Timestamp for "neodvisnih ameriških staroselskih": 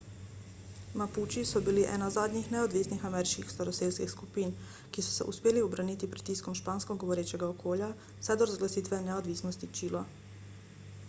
2.53-4.09